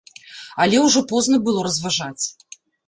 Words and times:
Але 0.65 0.81
ўжо 0.87 1.03
позна 1.13 1.35
было 1.47 1.59
разважаць. 1.71 2.25